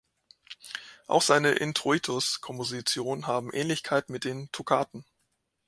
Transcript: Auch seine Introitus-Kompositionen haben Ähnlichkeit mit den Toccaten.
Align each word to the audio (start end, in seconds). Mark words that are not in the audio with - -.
Auch 1.05 1.21
seine 1.21 1.51
Introitus-Kompositionen 1.51 3.27
haben 3.27 3.53
Ähnlichkeit 3.53 4.09
mit 4.09 4.23
den 4.25 4.51
Toccaten. 4.51 5.05